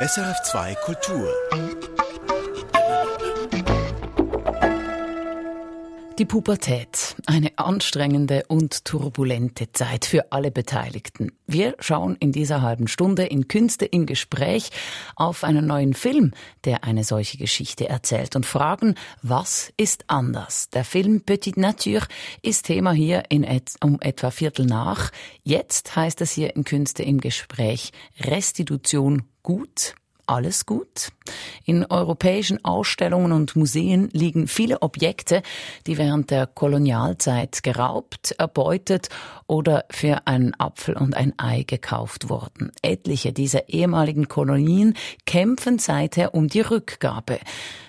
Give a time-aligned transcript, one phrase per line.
[0.00, 1.28] SRF2 Kultur.
[6.18, 11.30] Die Pubertät, eine anstrengende und turbulente Zeit für alle Beteiligten.
[11.46, 14.70] Wir schauen in dieser halben Stunde in Künste im Gespräch
[15.14, 16.32] auf einen neuen Film,
[16.64, 20.70] der eine solche Geschichte erzählt und fragen, was ist anders?
[20.70, 22.04] Der Film Petite Nature
[22.42, 25.12] ist Thema hier et um etwa Viertel nach.
[25.44, 29.94] Jetzt heißt es hier in Künste im Gespräch Restitution gut
[30.28, 31.10] alles gut.
[31.64, 35.42] In europäischen Ausstellungen und Museen liegen viele Objekte,
[35.86, 39.08] die während der Kolonialzeit geraubt, erbeutet
[39.46, 42.72] oder für einen Apfel und ein Ei gekauft wurden.
[42.82, 44.94] Etliche dieser ehemaligen Kolonien
[45.26, 47.38] kämpfen seither um die Rückgabe.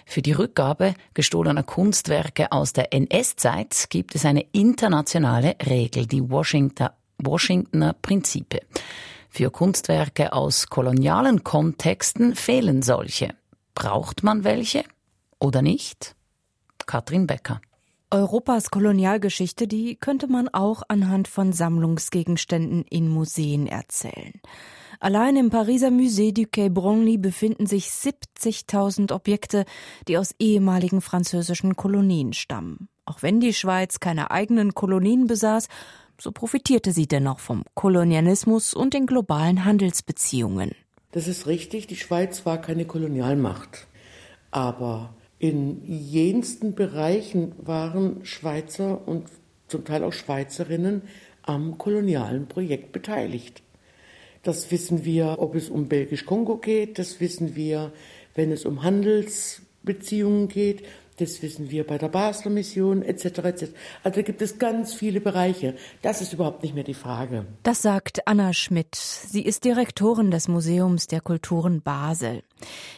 [0.06, 6.90] Für die Rückgabe gestohlener Kunstwerke aus der NS-Zeit gibt es eine internationale Regel, die Washington
[7.20, 8.62] Washingtoner Prinzipe.
[9.30, 13.36] Für Kunstwerke aus kolonialen Kontexten fehlen solche.
[13.76, 14.84] Braucht man welche
[15.40, 16.16] oder nicht?
[16.86, 17.62] Katrin Becker.
[18.12, 24.34] Europas Kolonialgeschichte, die könnte man auch anhand von Sammlungsgegenständen in Museen erzählen.
[25.00, 29.66] Allein im Pariser Musée du Quai Branly befinden sich 70.000 Objekte,
[30.08, 32.90] die aus ehemaligen französischen Kolonien stammen.
[33.06, 35.68] Auch wenn die Schweiz keine eigenen Kolonien besaß,
[36.22, 40.72] so profitierte sie dennoch vom Kolonialismus und den globalen Handelsbeziehungen.
[41.12, 43.88] Das ist richtig, die Schweiz war keine Kolonialmacht.
[44.52, 49.28] Aber in jensten Bereichen waren Schweizer und
[49.68, 51.04] zum Teil auch Schweizerinnen
[51.44, 53.64] am kolonialen Projekt beteiligt.
[54.44, 57.92] Das wissen wir, ob es um Belgisch-Kongo geht, das wissen wir,
[58.36, 60.84] wenn es um Handelsbeziehungen geht,
[61.20, 63.26] das wissen wir bei der Basler Mission etc.
[63.26, 63.64] etc.
[64.04, 65.76] Also da gibt es ganz viele Bereiche.
[66.02, 67.46] Das ist überhaupt nicht mehr die Frage.
[67.64, 68.96] Das sagt Anna Schmidt.
[68.96, 72.44] Sie ist Direktorin des Museums der Kulturen Basel.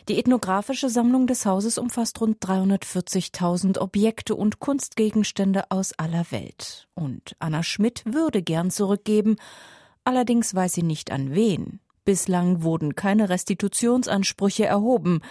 [0.07, 6.87] Die ethnografische Sammlung des Hauses umfasst rund 340.000 Objekte und Kunstgegenstände aus aller Welt.
[6.93, 9.37] Und Anna Schmidt würde gern zurückgeben,
[10.03, 11.79] allerdings weiß sie nicht an wen.
[12.03, 15.21] Bislang wurden keine Restitutionsansprüche erhoben.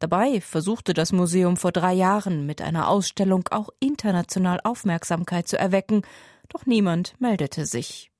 [0.00, 6.02] Dabei versuchte das Museum vor drei Jahren mit einer Ausstellung auch international Aufmerksamkeit zu erwecken,
[6.48, 8.10] doch niemand meldete sich.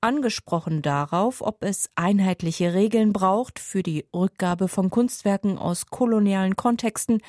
[0.00, 7.20] Angesprochen darauf, ob es einheitliche Regeln braucht für die Rückgabe von Kunstwerken aus kolonialen Kontexten,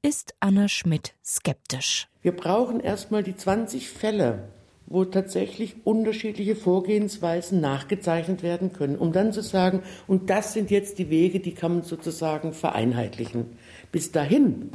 [0.00, 2.08] ist Anna Schmidt skeptisch.
[2.22, 4.48] Wir brauchen erstmal die 20 Fälle,
[4.92, 10.98] wo tatsächlich unterschiedliche Vorgehensweisen nachgezeichnet werden können, um dann zu sagen, und das sind jetzt
[10.98, 13.46] die Wege, die kann man sozusagen vereinheitlichen.
[13.90, 14.70] Bis dahin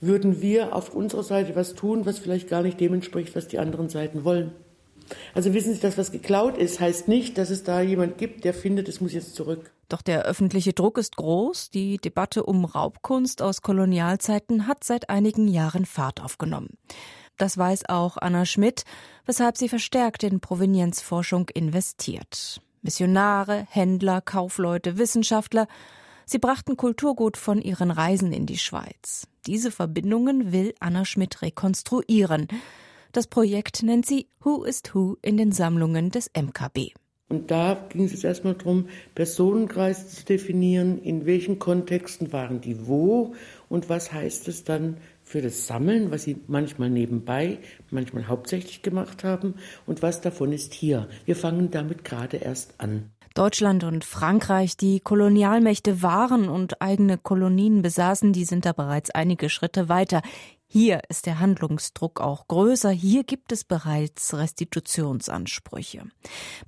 [0.00, 3.58] würden wir auf unserer Seite was tun, was vielleicht gar nicht dem entspricht, was die
[3.58, 4.52] anderen Seiten wollen.
[5.34, 8.54] Also wissen Sie, dass was geklaut ist, heißt nicht, dass es da jemand gibt, der
[8.54, 9.72] findet, es muss jetzt zurück.
[9.88, 11.70] Doch der öffentliche Druck ist groß.
[11.70, 16.78] Die Debatte um Raubkunst aus Kolonialzeiten hat seit einigen Jahren Fahrt aufgenommen.
[17.40, 18.84] Das weiß auch Anna Schmidt,
[19.24, 22.60] weshalb sie verstärkt in Provenienzforschung investiert.
[22.82, 25.66] Missionare, Händler, Kaufleute, Wissenschaftler,
[26.26, 29.26] sie brachten Kulturgut von ihren Reisen in die Schweiz.
[29.46, 32.46] Diese Verbindungen will Anna Schmidt rekonstruieren.
[33.12, 36.92] Das Projekt nennt sie Who is Who in den Sammlungen des MKB.
[37.30, 43.34] Und da ging es erstmal darum, Personenkreise zu definieren, in welchen Kontexten waren die wo
[43.68, 44.96] und was heißt es dann
[45.30, 47.58] für das Sammeln, was sie manchmal nebenbei,
[47.90, 49.54] manchmal hauptsächlich gemacht haben
[49.86, 51.08] und was davon ist hier.
[51.24, 53.12] Wir fangen damit gerade erst an.
[53.34, 59.50] Deutschland und Frankreich, die Kolonialmächte waren und eigene Kolonien besaßen, die sind da bereits einige
[59.50, 60.20] Schritte weiter.
[60.72, 62.90] Hier ist der Handlungsdruck auch größer.
[62.90, 66.04] Hier gibt es bereits Restitutionsansprüche.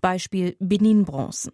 [0.00, 1.52] Beispiel Benin-Bronzen.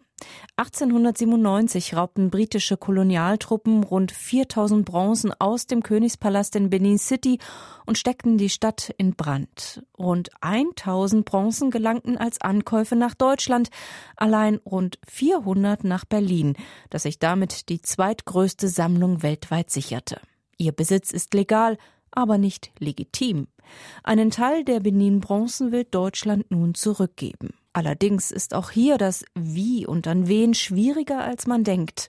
[0.56, 7.38] 1897 raubten britische Kolonialtruppen rund 4000 Bronzen aus dem Königspalast in Benin City
[7.84, 9.84] und steckten die Stadt in Brand.
[9.98, 13.68] Rund 1000 Bronzen gelangten als Ankäufe nach Deutschland,
[14.16, 16.56] allein rund 400 nach Berlin,
[16.88, 20.22] das sich damit die zweitgrößte Sammlung weltweit sicherte.
[20.56, 21.76] Ihr Besitz ist legal,
[22.10, 23.48] aber nicht legitim.
[24.02, 27.50] Einen Teil der Benin-Bronzen will Deutschland nun zurückgeben.
[27.72, 32.08] Allerdings ist auch hier das Wie und an wen schwieriger als man denkt.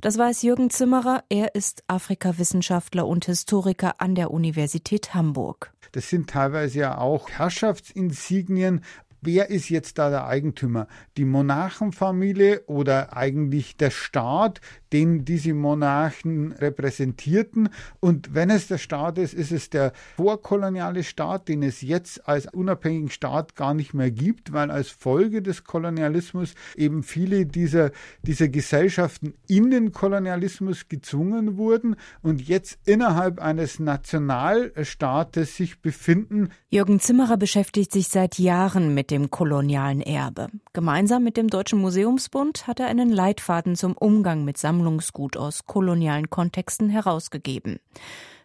[0.00, 1.24] Das weiß Jürgen Zimmerer.
[1.28, 5.72] Er ist Afrikawissenschaftler und Historiker an der Universität Hamburg.
[5.92, 8.82] Das sind teilweise ja auch Herrschaftsinsignien,
[9.22, 10.86] wer ist jetzt da der Eigentümer?
[11.16, 14.60] Die Monarchenfamilie oder eigentlich der Staat,
[14.94, 17.68] den diese Monarchen repräsentierten.
[17.98, 22.46] Und wenn es der Staat ist, ist es der vorkoloniale Staat, den es jetzt als
[22.46, 27.90] unabhängigen Staat gar nicht mehr gibt, weil als Folge des Kolonialismus eben viele dieser,
[28.22, 36.50] dieser Gesellschaften in den Kolonialismus gezwungen wurden und jetzt innerhalb eines Nationalstaates sich befinden.
[36.70, 40.50] Jürgen Zimmerer beschäftigt sich seit Jahren mit dem kolonialen Erbe.
[40.72, 46.28] Gemeinsam mit dem Deutschen Museumsbund hat er einen Leitfaden zum Umgang mit Sammlungsgut aus kolonialen
[46.28, 47.80] Kontexten herausgegeben.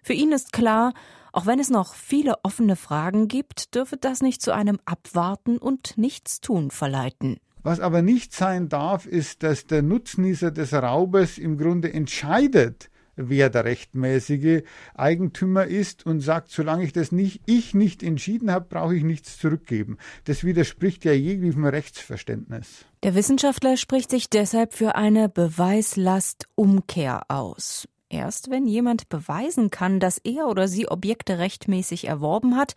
[0.02, 0.94] Für ihn ist klar,
[1.34, 5.98] auch wenn es noch viele offene Fragen gibt, dürfe das nicht zu einem Abwarten und
[5.98, 7.40] Nichtstun verleiten.
[7.62, 12.90] Was aber nicht sein darf, ist, dass der Nutznießer des Raubes im Grunde entscheidet,
[13.20, 14.64] wer der rechtmäßige
[14.96, 19.38] Eigentümer ist und sagt, solange ich das nicht, ich nicht entschieden habe, brauche ich nichts
[19.38, 19.98] zurückgeben.
[20.24, 22.86] Das widerspricht ja jeglichem Rechtsverständnis.
[23.04, 27.88] Der Wissenschaftler spricht sich deshalb für eine Beweislastumkehr aus.
[28.10, 32.74] Erst wenn jemand beweisen kann, dass er oder sie Objekte rechtmäßig erworben hat,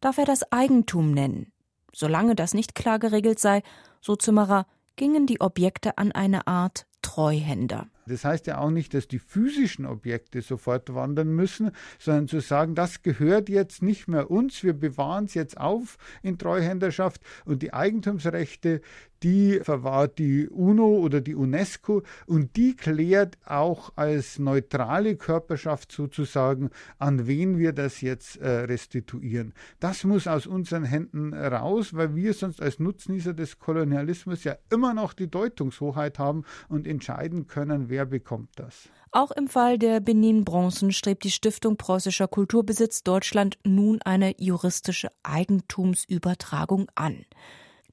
[0.00, 1.52] darf er das Eigentum nennen.
[1.92, 3.62] Solange das nicht klar geregelt sei,
[4.00, 4.66] so Zimmerer,
[4.96, 7.88] gingen die Objekte an eine Art Treuhänder.
[8.06, 12.74] Das heißt ja auch nicht, dass die physischen Objekte sofort wandern müssen, sondern zu sagen,
[12.74, 17.72] das gehört jetzt nicht mehr uns, wir bewahren es jetzt auf in Treuhänderschaft und die
[17.72, 18.80] Eigentumsrechte,
[19.22, 26.70] die verwahrt die UNO oder die UNESCO und die klärt auch als neutrale Körperschaft sozusagen,
[26.98, 29.52] an wen wir das jetzt äh, restituieren.
[29.78, 34.94] Das muss aus unseren Händen raus, weil wir sonst als Nutznießer des Kolonialismus ja immer
[34.94, 38.88] noch die Deutungshoheit haben und entscheiden können, wer bekommt das?
[39.12, 46.88] Auch im Fall der Benin-Bronzen strebt die Stiftung Preußischer Kulturbesitz Deutschland nun eine juristische Eigentumsübertragung
[46.94, 47.26] an.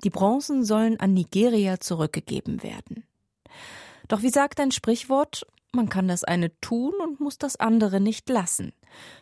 [0.03, 3.03] Die Bronzen sollen an Nigeria zurückgegeben werden.
[4.07, 8.29] Doch wie sagt ein Sprichwort, man kann das eine tun und muss das andere nicht
[8.29, 8.73] lassen.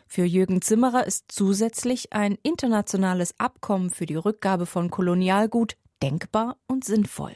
[0.06, 6.84] Für Jürgen Zimmerer ist zusätzlich ein internationales Abkommen für die Rückgabe von Kolonialgut denkbar und
[6.84, 7.34] sinnvoll.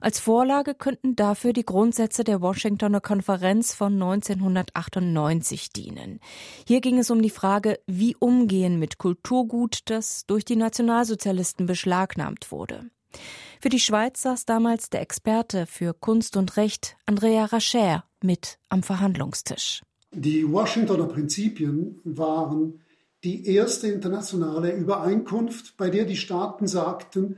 [0.00, 6.20] Als Vorlage könnten dafür die Grundsätze der Washingtoner Konferenz von 1998 dienen.
[6.66, 12.50] Hier ging es um die Frage, wie umgehen mit Kulturgut, das durch die Nationalsozialisten beschlagnahmt
[12.50, 12.90] wurde.
[13.60, 18.82] Für die Schweiz saß damals der Experte für Kunst und Recht Andrea Racher mit am
[18.82, 19.82] Verhandlungstisch.
[20.12, 22.80] Die Washingtoner Prinzipien waren
[23.24, 27.36] die erste internationale Übereinkunft, bei der die Staaten sagten,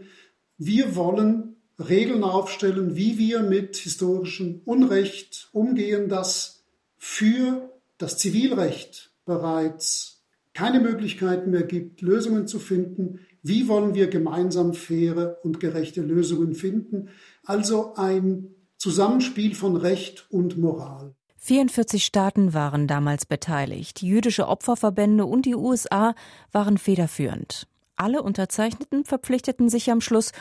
[0.56, 6.64] wir wollen Regeln aufstellen, wie wir mit historischem Unrecht umgehen, das
[6.98, 10.22] für das Zivilrecht bereits
[10.52, 13.20] keine Möglichkeiten mehr gibt, Lösungen zu finden.
[13.42, 17.08] Wie wollen wir gemeinsam faire und gerechte Lösungen finden?
[17.44, 21.14] Also ein Zusammenspiel von Recht und Moral.
[21.38, 24.00] 44 Staaten waren damals beteiligt.
[24.00, 26.14] Jüdische Opferverbände und die USA
[26.52, 27.66] waren federführend.
[27.96, 30.32] Alle Unterzeichneten verpflichteten sich am Schluss,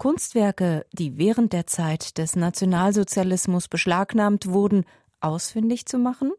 [0.00, 4.86] Kunstwerke, die während der Zeit des Nationalsozialismus beschlagnahmt wurden,
[5.20, 6.32] ausfindig zu machen,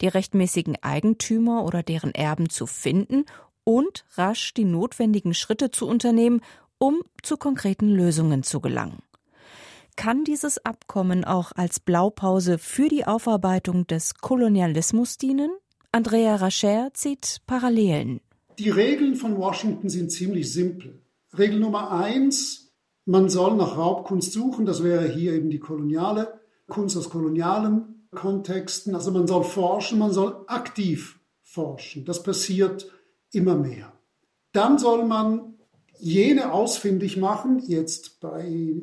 [0.00, 3.24] die rechtmäßigen Eigentümer oder deren Erben zu finden
[3.64, 6.42] und rasch die notwendigen Schritte zu unternehmen,
[6.78, 9.02] um zu konkreten Lösungen zu gelangen.
[9.96, 15.50] Kann dieses Abkommen auch als Blaupause für die Aufarbeitung des Kolonialismus dienen?
[15.90, 18.20] Andrea Racher zieht Parallelen.
[18.60, 21.02] Die Regeln von Washington sind ziemlich simpel.
[21.36, 22.67] Regel Nummer eins,
[23.08, 28.94] man soll nach Raubkunst suchen, das wäre hier eben die koloniale Kunst aus kolonialen Kontexten.
[28.94, 32.04] Also man soll forschen, man soll aktiv forschen.
[32.04, 32.92] Das passiert
[33.32, 33.94] immer mehr.
[34.52, 35.54] Dann soll man
[35.98, 38.82] jene ausfindig machen, jetzt bei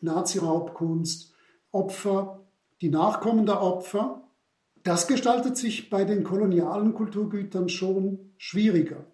[0.00, 1.34] Nazi-Raubkunst,
[1.72, 2.46] Opfer,
[2.80, 4.22] die Nachkommen der Opfer.
[4.84, 9.04] Das gestaltet sich bei den kolonialen Kulturgütern schon schwieriger.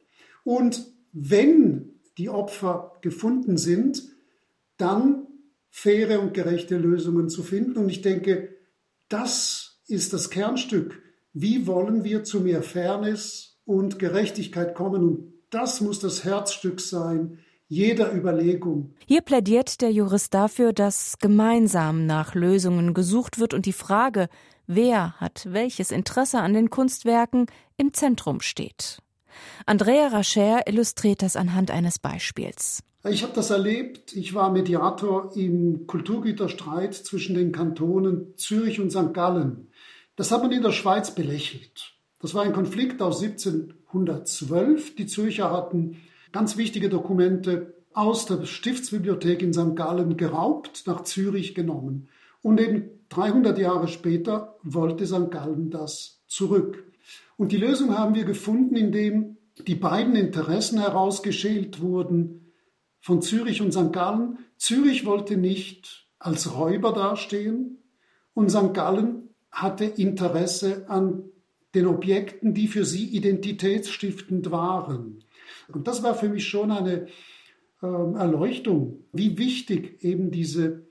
[0.45, 4.20] Und wenn die Opfer gefunden sind,
[4.81, 5.27] dann
[5.71, 7.79] faire und gerechte Lösungen zu finden.
[7.79, 8.57] Und ich denke,
[9.09, 11.03] das ist das Kernstück.
[11.33, 15.03] Wie wollen wir zu mehr Fairness und Gerechtigkeit kommen?
[15.03, 17.39] Und das muss das Herzstück sein
[17.71, 18.97] jeder Überlegung.
[19.07, 24.29] Hier plädiert der Jurist dafür, dass gemeinsam nach Lösungen gesucht wird und die Frage,
[24.67, 27.47] wer hat welches Interesse an den Kunstwerken,
[27.77, 28.99] im Zentrum steht.
[29.67, 32.83] Andrea Racher illustriert das anhand eines Beispiels.
[33.09, 34.15] Ich habe das erlebt.
[34.15, 39.15] Ich war Mediator im Kulturgüterstreit zwischen den Kantonen Zürich und St.
[39.15, 39.69] Gallen.
[40.17, 41.95] Das hat man in der Schweiz belächelt.
[42.21, 44.97] Das war ein Konflikt aus 1712.
[44.97, 45.97] Die Zürcher hatten
[46.31, 49.75] ganz wichtige Dokumente aus der Stiftsbibliothek in St.
[49.77, 52.09] Gallen geraubt, nach Zürich genommen
[52.43, 55.31] und eben 300 Jahre später wollte St.
[55.31, 56.85] Gallen das zurück.
[57.39, 62.40] Und die Lösung haben wir gefunden, indem die beiden Interessen herausgeschält wurden
[63.01, 63.93] von Zürich und St.
[63.93, 64.39] Gallen.
[64.57, 67.79] Zürich wollte nicht als Räuber dastehen
[68.35, 68.75] und St.
[68.75, 71.25] Gallen hatte Interesse an
[71.75, 75.25] den Objekten, die für sie identitätsstiftend waren.
[75.69, 77.07] Und das war für mich schon eine
[77.83, 80.87] äh, Erleuchtung, wie wichtig eben diese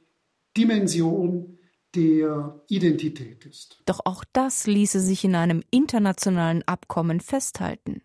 [0.58, 1.58] Dimension
[1.96, 3.82] der Identität ist.
[3.86, 8.02] Doch auch das ließe sich in einem internationalen Abkommen festhalten.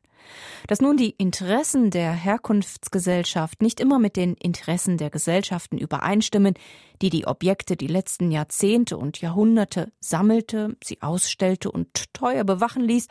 [0.67, 6.55] Dass nun die Interessen der Herkunftsgesellschaft nicht immer mit den Interessen der Gesellschaften übereinstimmen,
[7.03, 13.09] die die Objekte die letzten Jahrzehnte und Jahrhunderte sammelte, sie ausstellte und teuer bewachen ließ,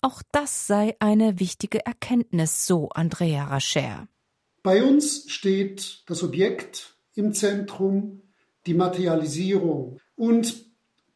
[0.00, 4.08] auch das sei eine wichtige Erkenntnis, so Andrea Rascher.
[4.62, 8.22] Bei uns steht das Objekt im Zentrum,
[8.66, 10.66] die Materialisierung und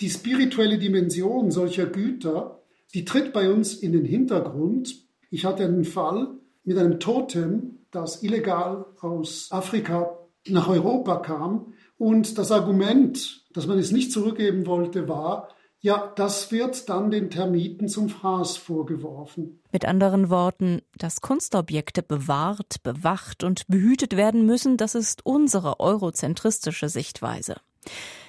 [0.01, 2.63] die spirituelle Dimension solcher Güter,
[2.95, 5.06] die tritt bei uns in den Hintergrund.
[5.31, 6.29] Ich hatte einen Fall
[6.65, 10.19] mit einem Totem, das illegal aus Afrika
[10.49, 11.73] nach Europa kam.
[11.99, 15.49] Und das Argument, dass man es nicht zurückgeben wollte, war,
[15.81, 19.61] ja, das wird dann den Termiten zum Fraß vorgeworfen.
[19.71, 26.89] Mit anderen Worten, dass Kunstobjekte bewahrt, bewacht und behütet werden müssen, das ist unsere eurozentristische
[26.89, 27.57] Sichtweise.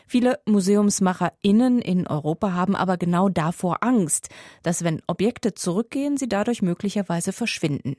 [0.08, 4.30] Viele MuseumsmacherInnen in Europa haben aber genau davor Angst,
[4.64, 7.98] dass wenn Objekte zurückgehen, sie dadurch möglicherweise verschwinden.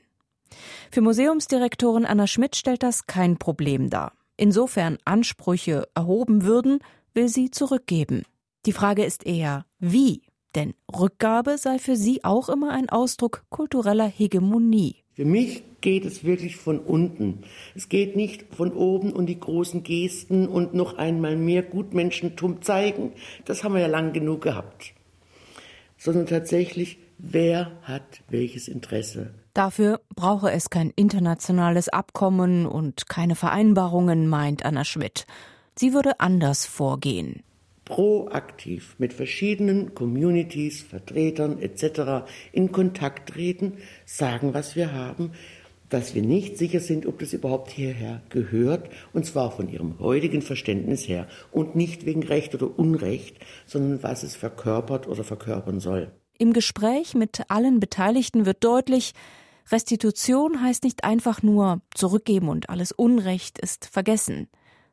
[0.91, 4.13] Für Museumsdirektorin Anna Schmidt stellt das kein Problem dar.
[4.37, 6.79] Insofern Ansprüche erhoben würden,
[7.13, 8.23] will sie zurückgeben.
[8.65, 10.23] Die Frage ist eher, wie?
[10.55, 14.98] Denn Rückgabe sei für sie auch immer ein Ausdruck kultureller Hegemonie.
[15.19, 17.43] Für mich geht es wirklich von unten.
[17.75, 23.11] Es geht nicht von oben und die großen Gesten und noch einmal mehr Gutmenschentum zeigen.
[23.43, 24.93] Das haben wir ja lang genug gehabt.
[25.97, 29.33] Sondern tatsächlich, wer hat welches Interesse?
[29.53, 35.27] Dafür brauche es kein internationales Abkommen und keine Vereinbarungen, meint Anna Schmidt.
[35.75, 37.43] Sie würde anders vorgehen
[37.89, 42.29] proaktiv mit verschiedenen Communities, Vertretern etc.
[42.53, 43.73] in Kontakt treten,
[44.05, 45.31] sagen, was wir haben,
[45.89, 50.43] dass wir nicht sicher sind, ob das überhaupt hierher gehört, und zwar von ihrem heutigen
[50.43, 56.11] Verständnis her und nicht wegen Recht oder Unrecht, sondern was es verkörpert oder verkörpern soll.
[56.37, 59.13] Im Gespräch mit allen Beteiligten wird deutlich,
[59.71, 64.47] Restitution heißt nicht einfach nur zurückgeben und alles Unrecht ist vergessen.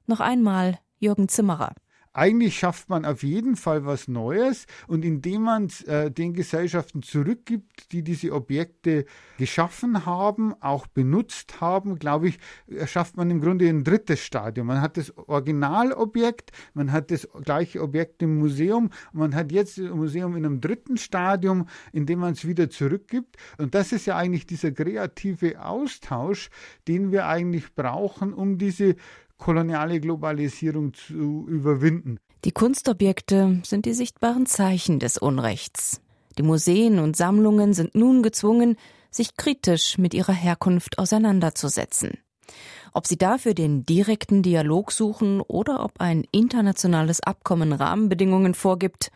[0.06, 1.74] Noch einmal Jürgen Zimmerer
[2.16, 7.02] eigentlich schafft man auf jeden Fall was Neues und indem man es äh, den Gesellschaften
[7.02, 9.04] zurückgibt, die diese Objekte
[9.38, 12.38] geschaffen haben, auch benutzt haben, glaube ich,
[12.86, 14.66] schafft man im Grunde ein drittes Stadium.
[14.66, 19.90] Man hat das Originalobjekt, man hat das gleiche Objekt im Museum man hat jetzt das
[19.90, 23.36] Museum in einem dritten Stadium, in dem man es wieder zurückgibt.
[23.58, 26.50] Und das ist ja eigentlich dieser kreative Austausch,
[26.88, 28.96] den wir eigentlich brauchen, um diese
[29.38, 32.18] koloniale Globalisierung zu überwinden.
[32.44, 36.00] Die Kunstobjekte sind die sichtbaren Zeichen des Unrechts.
[36.38, 38.76] Die Museen und Sammlungen sind nun gezwungen,
[39.10, 42.18] sich kritisch mit ihrer Herkunft auseinanderzusetzen.
[42.92, 49.10] Ob sie dafür den direkten Dialog suchen oder ob ein internationales Abkommen Rahmenbedingungen vorgibt,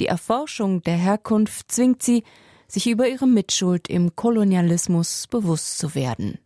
[0.00, 2.24] die Erforschung der Herkunft zwingt sie,
[2.66, 6.38] sich über ihre Mitschuld im Kolonialismus bewusst zu werden.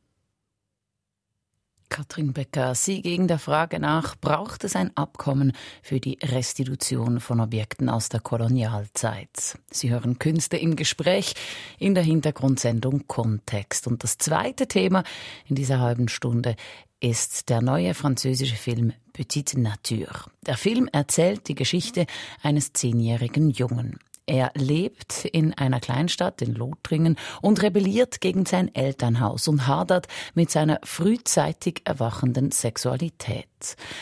[1.89, 5.53] Katrin Becker, Sie gegen der Frage nach, braucht es ein Abkommen
[5.83, 9.59] für die Restitution von Objekten aus der Kolonialzeit?
[9.71, 11.35] Sie hören Künste im Gespräch
[11.79, 13.87] in der Hintergrundsendung Kontext.
[13.87, 15.05] Und das zweite Thema
[15.47, 16.57] in dieser halben Stunde
[17.01, 20.31] ist der neue französische Film Petite Nature.
[20.47, 22.07] Der Film erzählt die Geschichte
[22.43, 23.99] eines zehnjährigen Jungen.
[24.29, 30.51] Er lebt in einer Kleinstadt in Lothringen und rebelliert gegen sein Elternhaus und hadert mit
[30.51, 33.47] seiner frühzeitig erwachenden Sexualität.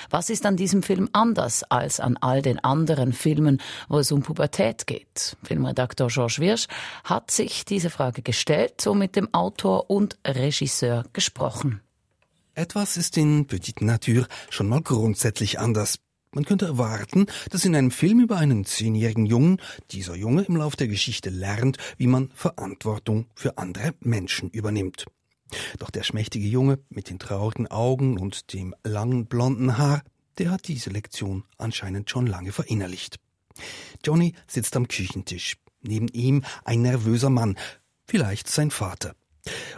[0.08, 4.22] Was ist an diesem Film anders als an all den anderen Filmen, wo es um
[4.22, 5.36] Pubertät geht?
[5.42, 6.66] Filmredakteur Georges Wirsch
[7.04, 11.82] hat sich diese Frage gestellt, so mit dem Autor und Regisseur gesprochen.
[12.54, 15.98] Etwas ist in Petite Nature schon mal grundsätzlich anders.
[16.34, 19.60] Man könnte erwarten, dass in einem Film über einen zehnjährigen Jungen
[19.92, 25.06] dieser Junge im Lauf der Geschichte lernt, wie man Verantwortung für andere Menschen übernimmt.
[25.78, 30.02] Doch der schmächtige Junge mit den traurigen Augen und dem langen blonden Haar,
[30.38, 33.20] der hat diese Lektion anscheinend schon lange verinnerlicht.
[34.04, 35.56] Johnny sitzt am Küchentisch.
[35.82, 37.56] Neben ihm ein nervöser Mann,
[38.08, 39.14] vielleicht sein Vater.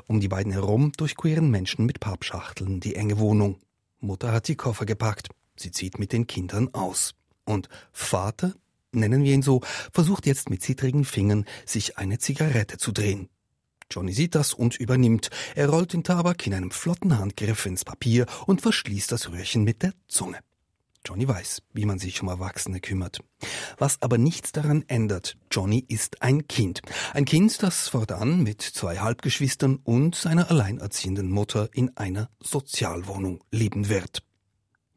[0.07, 3.59] Um die beiden herum durchqueren Menschen mit Pappschachteln die enge Wohnung.
[4.01, 5.29] Mutter hat die Koffer gepackt.
[5.57, 7.15] Sie zieht mit den Kindern aus.
[7.45, 8.55] Und Vater,
[8.93, 9.61] nennen wir ihn so,
[9.93, 13.29] versucht jetzt mit zittrigen Fingern, sich eine Zigarette zu drehen.
[13.91, 15.31] Johnny sieht das und übernimmt.
[15.55, 19.83] Er rollt den Tabak in einem flotten Handgriff ins Papier und verschließt das Röhrchen mit
[19.83, 20.39] der Zunge.
[21.07, 23.21] Johnny weiß, wie man sich um Erwachsene kümmert.
[23.79, 26.83] Was aber nichts daran ändert, Johnny ist ein Kind.
[27.15, 33.89] Ein Kind, das fortan mit zwei Halbgeschwistern und seiner alleinerziehenden Mutter in einer Sozialwohnung leben
[33.89, 34.25] wird.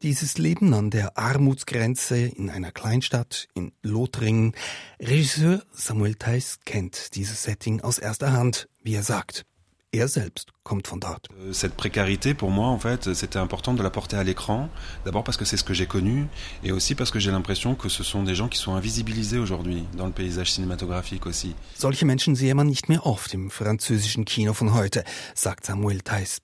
[0.02, 4.54] Dieses Leben an der Armutsgrenze in einer Kleinstadt in Lothringen.
[4.98, 9.44] Regisseur Samuel Theiss kennt dieses Setting aus erster Hand, wie er sagt.
[9.92, 11.26] Er selbst kommt von dort.
[11.40, 14.68] Euh, cette précarité, pour moi, en fait, c'était important de la porter à l'écran.
[15.04, 16.26] D'abord parce que c'est ce que j'ai connu,
[16.62, 19.84] et aussi parce que j'ai l'impression que ce sont des gens qui sont invisibilisés aujourd'hui
[19.96, 21.56] dans le paysage cinématographique aussi.
[21.76, 25.02] Solche Menschen sehe man nicht mehr oft im französischen Kino von heute,
[25.34, 26.38] sagt Samuel Theiss.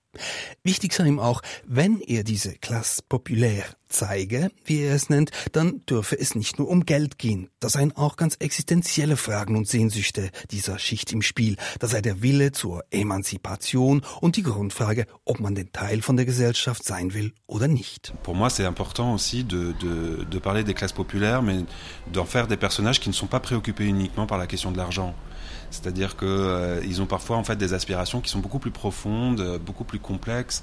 [0.64, 5.84] Wichtig sei ihm auch, wenn er diese Classe populaire zeige, wie er es nennt, dann
[5.86, 7.48] dürfe es nicht nur um Geld gehen.
[7.60, 11.56] Da seien auch ganz existenzielle Fragen und Sehnsüchte dieser Schicht im Spiel.
[11.78, 16.84] Da sei der Wille zur Emanzipation und die Grundfrage, ob man Teil von der Gesellschaft
[16.84, 18.12] sein will oder nicht.
[18.22, 21.64] Pour moi, c'est important aussi de, de, de parler des classes populaires, mais
[22.12, 25.14] d'en faire des personnages qui ne sont pas préoccupés uniquement par la question de l'argent.
[25.70, 29.58] C'est-à-dire qu'ils euh, ont parfois en fait des aspirations qui sont beaucoup plus profondes, euh,
[29.58, 30.62] beaucoup plus complexes,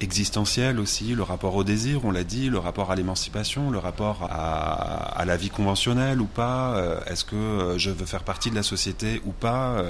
[0.00, 4.22] existentielles aussi, le rapport au désir, on l'a dit, le rapport à l'émancipation, le rapport
[4.30, 8.54] à, à, la vie conventionnelle ou pas, euh, est-ce que je veux faire partie de
[8.54, 9.82] la société ou pas,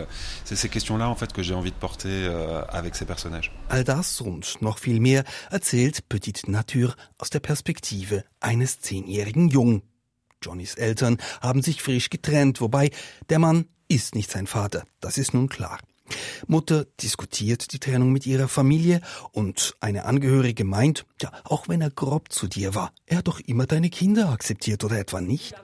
[0.44, 2.28] c'est ces questions-là en fait que j'ai envie de porter
[2.68, 3.52] avec ces personnages.
[3.68, 9.82] All das und noch viel mehr erzählt Petite Nature aus der Perspektive eines zehnjährigen Jungen.
[10.42, 12.90] Johnnys Eltern haben sich frisch getrennt, wobei
[13.28, 15.78] der Mann ist nicht sein Vater, das ist nun klar.
[16.46, 19.00] Mutter diskutiert die Trennung mit ihrer Familie
[19.32, 23.40] und eine Angehörige meint, ja, auch wenn er grob zu dir war, er hat doch
[23.40, 25.54] immer deine Kinder akzeptiert oder etwa nicht?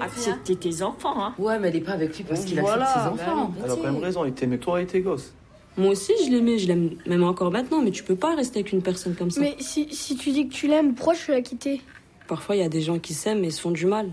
[0.00, 1.34] Accepter tes enfants, hein.
[1.38, 3.54] Ouais, mais elle est pas avec lui parce qu'il accepte ses enfants.
[3.64, 5.32] Elle a quand même raison, il t'aimait toi et tes gosses.
[5.78, 8.72] Moi aussi, je l'aimais, je l'aime même encore maintenant, mais tu peux pas rester avec
[8.72, 9.40] une personne comme ça.
[9.40, 11.82] Mais si, si tu dis que tu l'aimes, pourquoi je veux la quitter
[12.28, 14.10] Parfois, il y a des gens qui s'aiment et se font du mal.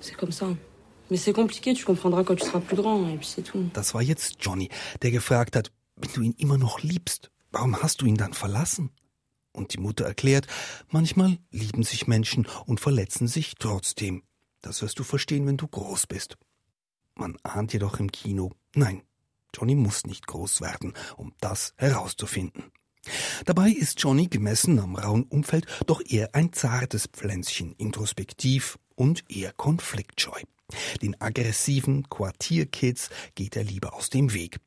[0.00, 0.46] C'est comme ça.
[3.72, 4.70] Das war jetzt Johnny,
[5.02, 8.90] der gefragt hat, wenn du ihn immer noch liebst, warum hast du ihn dann verlassen?
[9.52, 10.46] Und die Mutter erklärt,
[10.88, 14.24] manchmal lieben sich Menschen und verletzen sich trotzdem.
[14.60, 16.36] Das wirst du verstehen, wenn du groß bist.
[17.14, 19.02] Man ahnt jedoch im Kino, nein,
[19.54, 22.64] Johnny muss nicht groß werden, um das herauszufinden.
[23.44, 29.52] Dabei ist Johnny gemessen am rauen Umfeld doch eher ein zartes Pflänzchen, introspektiv und eher
[29.52, 30.42] konfliktscheu.
[31.02, 34.58] Den aggressiven Quartierkids geht er lieber aus dem Weg.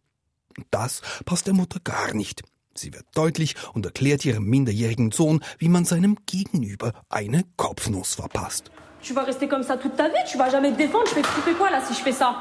[0.72, 2.42] Das passt der Mutter gar nicht.
[2.76, 8.72] Sie wird deutlich und erklärt ihrem minderjährigen Sohn, wie man seinem Gegenüber eine Kopfnuss verpasst.
[9.02, 11.22] Tu vas rester comme ça toute ta vie, tu vas jamais te défendre, je vais
[11.22, 12.36] expliquer quoi là si je fais ça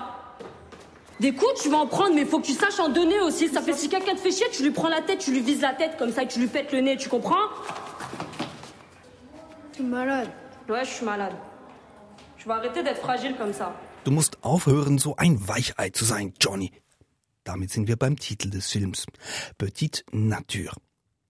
[1.20, 3.48] Des coups, tu vas en prendre, mais faut que tu saches en donner aussi.
[3.48, 5.60] Ça fait si quelqu'un te fait chier, tu lui prends la tête, tu lui vises
[5.62, 7.48] la tête comme ça et tu lui pètes le nez, tu comprends
[9.72, 10.30] Tu es malade.
[10.68, 11.34] Ouais, je suis malade.
[12.36, 12.37] Tu vas arrêter d'être fragile comme ça.
[14.04, 16.72] Du musst aufhören, so ein Weichei zu sein, Johnny.
[17.44, 19.04] Damit sind wir beim Titel des Films.
[19.58, 20.74] Petite Nature.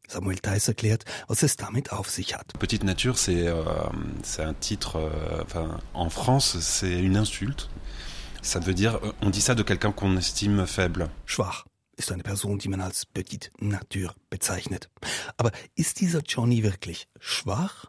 [0.06, 2.52] Samuel Theiss erklärt, was es damit auf sich hat.
[2.58, 3.90] Petite Nature, c'est euh,
[4.38, 7.68] un titre, euh, enfin, en France, c'est une insulte.
[8.40, 11.10] Ça veut dire, euh, on dit ça de quelqu'un qu'on estime faible.
[11.26, 11.64] Schwach
[11.96, 14.88] ist eine Person, die man als Petite Nature bezeichnet.
[15.36, 17.86] Aber ist dieser Johnny wirklich schwach?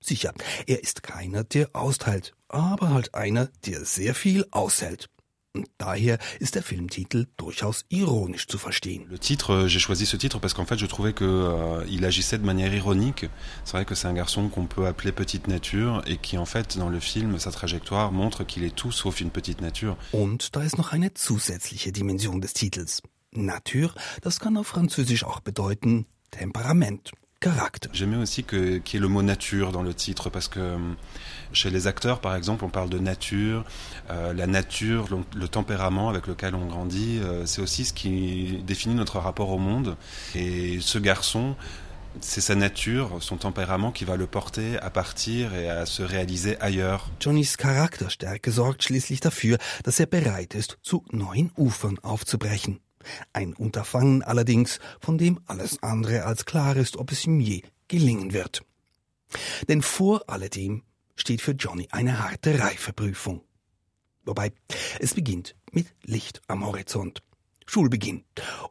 [0.00, 0.34] Sicher,
[0.66, 5.08] er ist keiner, der austeilt, aber halt einer, der sehr viel aushält.
[5.56, 9.06] Und daher ist der Filmtitel durchaus ironisch zu verstehen.
[9.08, 12.36] Le titre, j'ai choisi ce titre parce qu'en fait, je trouvais que euh, il agissait
[12.36, 13.24] de manière ironique.
[13.64, 16.76] C'est vrai que c'est un garçon qu'on peut appeler petite nature et qui en fait
[16.76, 19.96] dans le film sa trajectoire montre qu'il est tout sauf une petite nature.
[20.12, 23.00] Und da ist noch eine zusätzliche Dimension des Titels.
[23.32, 27.90] Nature, das kann auf Französisch auch bedeuten Temperament caractère.
[27.94, 30.78] J'aimais aussi qu'il y ait le mot nature dans le titre parce que euh,
[31.52, 33.64] chez les acteurs, par exemple, on parle de nature,
[34.10, 38.62] euh, la nature, le, le, tempérament avec lequel on grandit, euh, c'est aussi ce qui
[38.66, 39.96] définit notre rapport au monde.
[40.34, 41.56] Et ce garçon,
[42.20, 46.58] c'est sa nature, son tempérament qui va le porter à partir et à se réaliser
[46.60, 47.10] ailleurs.
[47.20, 52.80] Johnnys Charakterstärke sorgt schließlich dafür, dass er bereit ist, zu neuen Ufern aufzubrechen.
[53.32, 58.32] Ein Unterfangen allerdings, von dem alles andere als klar ist, ob es ihm je gelingen
[58.32, 58.62] wird.
[59.68, 60.82] Denn vor alledem
[61.14, 63.42] steht für Johnny eine harte Reifeprüfung.
[64.24, 64.52] Wobei,
[64.98, 67.22] es beginnt mit Licht am Horizont.
[67.66, 68.24] Schulbeginn.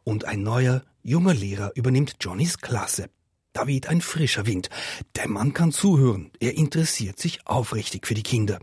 [0.04, 3.10] Und ein neuer, junger Lehrer übernimmt Johnnys Klasse.
[3.52, 4.68] Da weht ein frischer Wind.
[5.14, 6.30] Der Mann kann zuhören.
[6.40, 8.58] Er interessiert sich aufrichtig für die Kinder.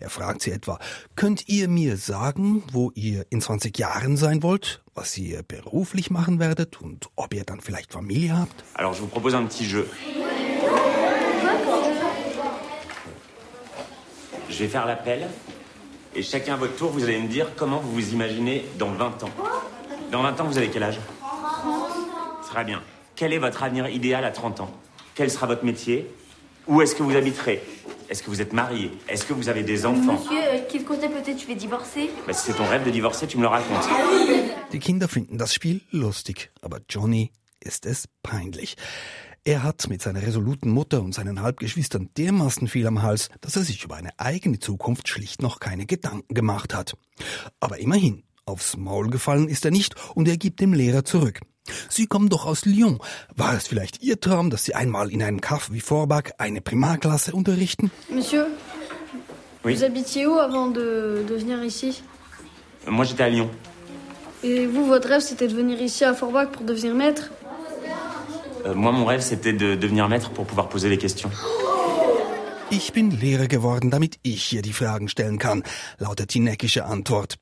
[0.00, 0.78] Er fragt sie etwa,
[1.16, 6.38] könnt ihr mir sagen, wo ihr in 20 Jahren sein wollt, was ihr beruflich machen
[6.38, 8.64] werdet und ob ihr dann vielleicht Familie habt?
[8.74, 9.86] Alors je vous propose un petit jeu.
[14.50, 15.26] Je vais faire l'appel
[16.14, 19.24] et chacun à votre tour, vous allez me dire comment vous vous imaginez dans 20
[19.24, 19.30] ans.
[20.12, 21.00] Dans 20 ans, vous avez quel âge?
[21.20, 22.46] 30.
[22.48, 22.80] Très bien.
[23.16, 24.70] Quel est votre avenir idéal à 30 ans?
[25.16, 26.08] Quel sera votre métier?
[26.68, 27.60] Où est-ce que vous habiterez?
[28.08, 31.08] Est-ce que vous êtes marié Est-ce que vous avez des enfants Monsieur, euh, quel côté
[31.08, 33.88] peut-être tu vas divorcer bah, Si c'est ton rêve de divorcer, tu me le racontes.
[34.72, 38.76] Die Kinder finden das Spiel lustig, aber Johnny ist es peinlich.
[39.44, 43.62] Er hat mit seiner resoluten Mutter und seinen Halbgeschwistern dermaßen viel am Hals, dass er
[43.62, 46.96] sich über eine eigene Zukunft schlicht noch keine Gedanken gemacht hat.
[47.60, 51.40] Aber immerhin, aufs Maul gefallen ist er nicht und er gibt dem Lehrer zurück.
[51.88, 52.98] Sie kommen doch aus Lyon.
[53.36, 57.32] War es vielleicht Ihr Traum, dass Sie einmal in einem Kaff wie Vorbach eine Primarklasse
[57.32, 57.90] unterrichten?
[58.10, 58.46] Monsieur,
[59.64, 59.74] Oui.
[59.76, 62.02] vous habitiez où avant de, de venir ici
[62.86, 63.48] Moi, j'étais à Lyon.
[64.42, 67.30] Et vous, votre rêve, c'était de venir ici à Forbach pour devenir maître
[68.66, 71.30] Euh, moi, mon rêve, c'était de devenir maître pour pouvoir poser les questions.
[72.70, 75.62] Ich bin Lehrer geworden, damit ich hier die Fragen stellen kann,
[75.98, 77.36] lautet die neckische Antwort.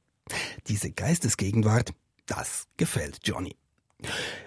[0.67, 1.93] Diese Geistesgegenwart,
[2.27, 3.55] das gefällt Johnny.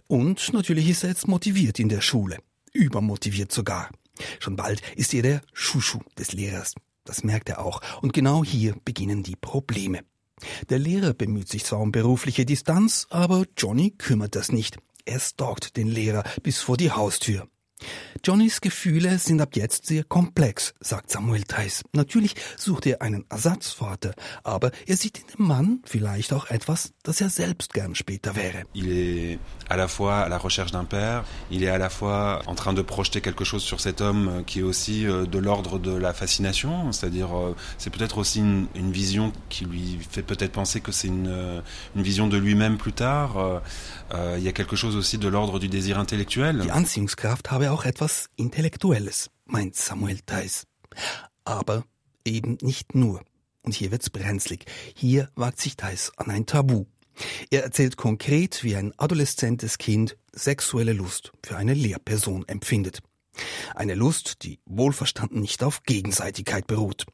[0.08, 2.38] Und natürlich ist er jetzt motiviert in der Schule.
[2.74, 3.90] Übermotiviert sogar.
[4.40, 6.76] Schon bald ist er der Schuschu des Lehrers.
[7.04, 7.82] Das merkt er auch.
[8.02, 10.02] Und genau hier beginnen die Probleme.
[10.70, 14.78] Der Lehrer bemüht sich zwar um berufliche Distanz, aber Johnny kümmert das nicht.
[15.06, 17.48] Er stalkt den Lehrer bis vor die Haustür.
[18.24, 21.84] Johnnys Gefühle sind ab jetzt sehr komplex, sagt Samuel Theis.
[21.94, 27.22] Natürlich sucht er einen Ersatzvater, aber er sieht in dem Mann vielleicht auch etwas, das
[27.22, 28.64] er selbst gern später wäre.
[28.74, 32.42] Il est à la fois à la recherche d'un père, il est à la fois
[32.48, 35.80] en train de projeter quelque chose sur cet homme qui est aussi euh, de l'ordre
[35.80, 40.52] de la fascination, c'est-à-dire euh, c'est peut-être aussi une, une vision qui lui fait peut-être
[40.52, 41.62] penser que c'est une, euh,
[41.96, 43.38] une vision de lui-même plus tard.
[44.14, 46.60] Euh, Il y a quelque chose aussi de l'ordre du désir intellectuel.
[46.60, 50.66] Die Anziehungskraft habe auch etwas Intellektuelles, meint Samuel Theis.
[51.44, 51.84] Aber
[52.24, 53.22] eben nicht nur.
[53.64, 54.64] Und hier wird's brenzlig.
[54.96, 56.86] Hier wagt sich Theis an ein Tabu.
[57.50, 63.02] Er erzählt konkret, wie ein adoleszentes Kind sexuelle Lust für eine Lehrperson empfindet.
[63.76, 67.06] Eine Lust, die wohlverstanden nicht auf Gegenseitigkeit beruht.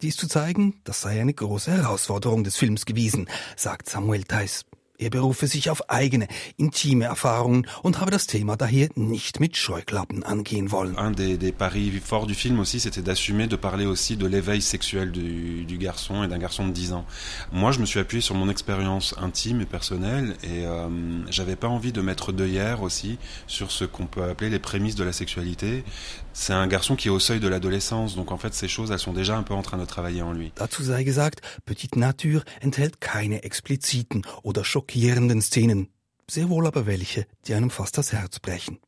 [0.00, 4.64] Dies zu zeigen, das sei eine große Herausforderung des Films gewesen, sagt Samuel Theis.
[5.04, 10.22] Er berufe sich auf eigene, intime Erfahrungen und habe das Thema daher nicht mit Scheuklappen
[10.22, 10.96] angehen wollen.
[10.96, 14.62] Un des, des paris forts du film aussi, c'était d'assumer de parler aussi de l'éveil
[14.62, 17.04] sexuel du, du garçon et d'un garçon de 10 ans.
[17.52, 20.88] Moi, je me suis appuyé sur mon expérience intime et personnelle et euh,
[21.28, 25.04] j'avais pas envie de mettre d'œillère aussi sur ce qu'on peut appeler les prémices de
[25.04, 25.84] la sexualité.
[26.32, 28.98] C'est un garçon qui est au seuil de l'adolescence, donc en fait, ces choses, elles
[28.98, 30.50] sont déjà un peu en train de travailler en lui.
[30.56, 34.93] Dazu sei gesagt, Petite Nature enthält keine expliziten oder schockierenden
[35.40, 35.88] Szenen,
[36.30, 38.78] sehr wohl aber welche, die einem fast das Herz brechen.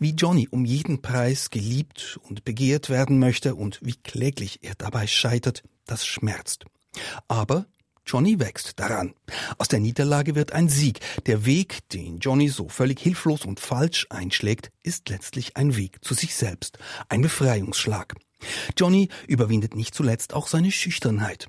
[0.00, 5.06] Wie Johnny um jeden Preis geliebt und begehrt werden möchte und wie kläglich er dabei
[5.06, 6.64] scheitert, das schmerzt.
[7.28, 7.66] Aber
[8.04, 9.14] Johnny wächst daran.
[9.58, 11.00] Aus der Niederlage wird ein Sieg.
[11.26, 16.14] Der Weg, den Johnny so völlig hilflos und falsch einschlägt, ist letztlich ein Weg zu
[16.14, 18.14] sich selbst, ein Befreiungsschlag.
[18.76, 21.48] Johnny überwindet nicht zuletzt auch seine Schüchternheit.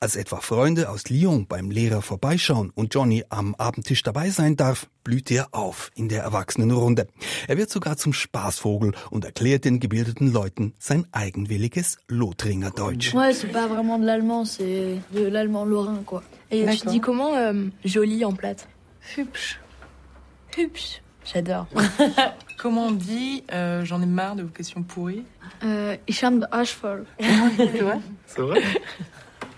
[0.00, 4.88] Als etwa Freunde aus Lyon beim Lehrer vorbeischauen und Johnny am Abendtisch dabei sein darf,
[5.04, 7.06] blüht er auf in der Erwachsenenrunde.
[7.46, 13.14] Er wird sogar zum Spaßvogel und erklärt den gebildeten Leuten sein eigenwilliges Lothringer Deutsch.
[13.14, 16.22] Ouais, c'est pas vraiment de l'allemand, c'est de l'allemand lorrain, quoi.
[16.50, 18.66] Et tu dis comment euh, joli en plate
[19.16, 19.60] Hübsch.
[20.56, 21.02] Hübsch.
[21.24, 21.66] J'adore.
[22.58, 25.24] Comment on dit euh, J'en ai marre de vos questions pourries
[25.64, 27.06] Euh, ich habe Arsch voll.
[27.20, 28.60] C'est vrai C'est vrai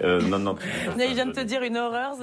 [0.00, 0.56] Euh, non, non.
[0.96, 2.16] Vient de te dire une horreur.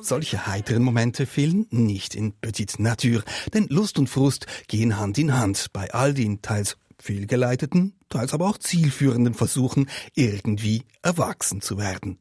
[0.00, 3.22] Solche heiteren Momente fehlen nicht in Petite Nature,
[3.54, 8.48] denn Lust und Frust gehen Hand in Hand bei all den teils fehlgeleiteten, teils aber
[8.48, 12.18] auch zielführenden Versuchen, irgendwie erwachsen zu werden.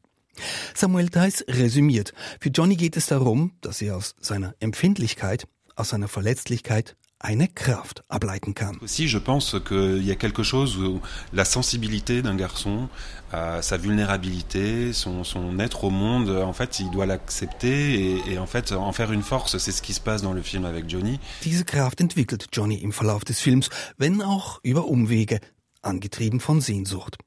[0.75, 6.07] Samuel Theis resümiert, für Johnny geht es darum, dass er aus seiner Empfindlichkeit, aus seiner
[6.07, 8.77] Verletzlichkeit eine Kraft ableiten kann.
[8.81, 11.01] Aussi, je pense qu'il y a quelque chose où
[11.33, 12.89] la sensibilité d'un garçon,
[13.33, 18.39] euh, sa vulnérabilité, son, son être au monde, en fait, il doit l'accepter et, et
[18.39, 19.57] en fait en faire une force.
[19.57, 21.19] C'est ce qui se passe dans le film avec Johnny.
[21.43, 25.39] Diese Kraft entwickelt Johnny im Verlauf des Films, wenn auch über Umwege,
[25.81, 27.17] angetrieben von Sehnsucht.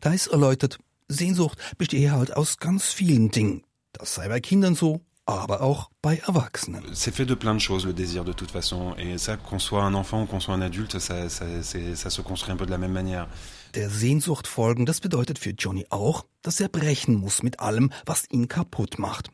[0.00, 3.62] Theis erläutert, Sehnsucht bestehe halt aus ganz vielen Dingen.
[3.92, 5.00] Das sei bei Kindern so,
[5.38, 6.82] aber auch bei Erwachsenen.
[6.92, 8.94] C'est fait de plein de choses, le désir de toute façon.
[8.98, 12.22] Et ça, qu'on soit un enfant ou qu'on soit un adulte, ça, ça, ça se
[12.22, 13.28] construit un peu de la même manière.
[13.74, 18.24] Der Sehnsucht folgen, das bedeutet für Johnny auch, dass er brechen muss mit allem, was
[18.30, 19.30] ihn kaputt macht.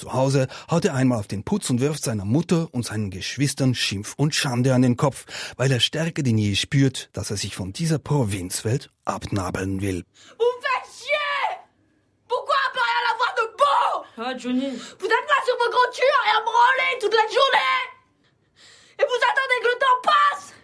[0.00, 3.74] Zu Hause haut er einmal auf den Putz und wirft seiner Mutter und seinen Geschwistern
[3.74, 7.54] Schimpf und Schande an den Kopf, weil er stärker denn je spürt, dass er sich
[7.54, 10.04] von dieser Provinzwelt abnabeln will.
[14.22, 14.68] Ah, Johnny.
[14.68, 17.80] Vous êtes là sur vos grandeurs et à branler toute la journée
[18.98, 20.54] Et vous attendez que le temps passe